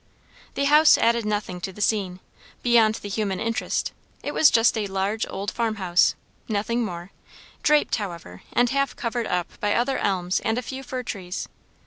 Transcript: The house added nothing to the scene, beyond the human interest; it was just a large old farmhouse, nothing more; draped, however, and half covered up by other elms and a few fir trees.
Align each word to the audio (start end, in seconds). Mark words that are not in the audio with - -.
The 0.55 0.63
house 0.65 0.97
added 0.97 1.25
nothing 1.27 1.61
to 1.61 1.71
the 1.71 1.79
scene, 1.79 2.21
beyond 2.63 2.95
the 2.95 3.07
human 3.07 3.39
interest; 3.39 3.91
it 4.23 4.33
was 4.33 4.49
just 4.49 4.75
a 4.75 4.87
large 4.87 5.27
old 5.29 5.51
farmhouse, 5.51 6.15
nothing 6.49 6.83
more; 6.83 7.11
draped, 7.61 7.97
however, 7.97 8.41
and 8.51 8.71
half 8.71 8.95
covered 8.95 9.27
up 9.27 9.59
by 9.59 9.75
other 9.75 9.99
elms 9.99 10.39
and 10.39 10.57
a 10.57 10.63
few 10.63 10.81
fir 10.81 11.03
trees. 11.03 11.47